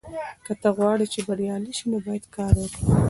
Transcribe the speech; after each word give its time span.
که 0.45 0.53
ته 0.61 0.69
غواړې 0.77 1.05
چې 1.13 1.19
بریالی 1.27 1.71
شې 1.77 1.85
نو 1.91 1.97
باید 2.05 2.25
کار 2.35 2.53
وکړې. 2.59 2.85